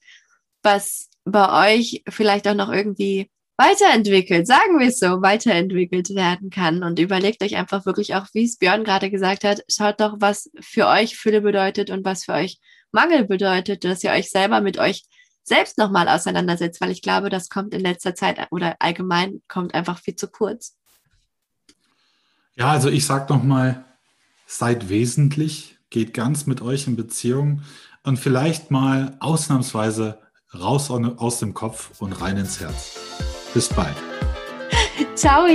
[0.63, 6.83] was bei euch vielleicht auch noch irgendwie weiterentwickelt, sagen wir es so, weiterentwickelt werden kann.
[6.83, 10.51] Und überlegt euch einfach wirklich auch, wie es Björn gerade gesagt hat, schaut doch, was
[10.61, 12.59] für euch Fülle bedeutet und was für euch
[12.91, 15.05] Mangel bedeutet, dass ihr euch selber mit euch
[15.43, 19.99] selbst nochmal auseinandersetzt, weil ich glaube, das kommt in letzter Zeit oder allgemein kommt einfach
[19.99, 20.77] viel zu kurz.
[22.57, 23.85] Ja, also ich sage nochmal,
[24.47, 27.63] seid wesentlich, geht ganz mit euch in Beziehung
[28.05, 30.19] und vielleicht mal ausnahmsweise
[30.59, 32.99] raus aus dem Kopf und rein ins Herz.
[33.55, 33.97] Bis bald.
[35.15, 35.47] Ciao.